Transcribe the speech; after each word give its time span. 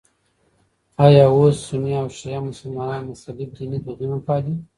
ایا 1.05 1.25
سني 1.65 1.93
او 2.01 2.07
شیعه 2.17 2.39
مسلمانان 2.49 3.01
مختلف 3.09 3.49
ديني 3.57 3.77
دودونه 3.85 4.17
پالي؟ 4.27 4.53